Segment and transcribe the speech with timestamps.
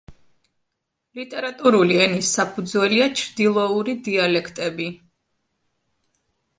[1.19, 4.93] ლიტერატურული ენის საფუძველია ჩრდილოური დიალექტები.